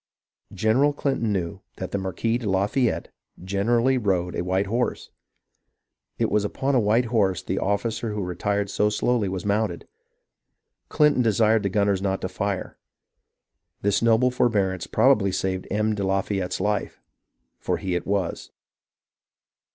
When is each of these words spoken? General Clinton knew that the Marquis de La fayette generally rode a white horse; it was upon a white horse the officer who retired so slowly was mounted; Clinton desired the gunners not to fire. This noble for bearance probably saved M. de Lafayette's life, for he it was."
General 0.55 0.93
Clinton 0.93 1.31
knew 1.31 1.61
that 1.77 1.91
the 1.91 1.99
Marquis 1.99 2.39
de 2.39 2.49
La 2.49 2.65
fayette 2.65 3.09
generally 3.43 3.99
rode 3.99 4.35
a 4.35 4.43
white 4.43 4.65
horse; 4.65 5.11
it 6.17 6.31
was 6.31 6.43
upon 6.43 6.73
a 6.73 6.79
white 6.79 7.05
horse 7.13 7.43
the 7.43 7.59
officer 7.59 8.11
who 8.11 8.23
retired 8.23 8.67
so 8.71 8.89
slowly 8.89 9.29
was 9.29 9.45
mounted; 9.45 9.87
Clinton 10.89 11.21
desired 11.21 11.61
the 11.61 11.69
gunners 11.69 12.01
not 12.01 12.19
to 12.21 12.29
fire. 12.29 12.79
This 13.83 14.01
noble 14.01 14.31
for 14.31 14.49
bearance 14.49 14.87
probably 14.87 15.31
saved 15.31 15.67
M. 15.69 15.93
de 15.93 16.03
Lafayette's 16.03 16.59
life, 16.59 16.99
for 17.59 17.77
he 17.77 17.93
it 17.93 18.07
was." 18.07 18.49